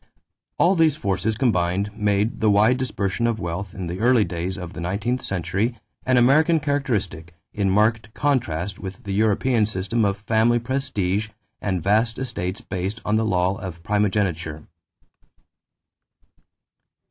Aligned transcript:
All 0.57 0.73
these 0.75 0.95
forces 0.95 1.37
combined 1.37 1.95
made 1.95 2.39
the 2.41 2.49
wide 2.49 2.77
dispersion 2.77 3.27
of 3.27 3.39
wealth, 3.39 3.75
in 3.75 3.85
the 3.85 3.99
early 3.99 4.23
days 4.23 4.57
of 4.57 4.73
the 4.73 4.81
nineteenth 4.81 5.21
century, 5.21 5.77
an 6.07 6.17
American 6.17 6.59
characteristic, 6.59 7.35
in 7.53 7.69
marked 7.69 8.11
contrast 8.15 8.79
with 8.79 9.03
the 9.03 9.13
European 9.13 9.67
system 9.67 10.03
of 10.03 10.17
family 10.17 10.57
prestige 10.57 11.29
and 11.61 11.83
vast 11.83 12.17
estates 12.17 12.61
based 12.61 12.99
on 13.05 13.15
the 13.15 13.25
law 13.25 13.57
of 13.59 13.83
primogeniture. 13.83 14.65